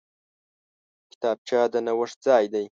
[1.11, 2.65] کتابچه د نوښت ځای دی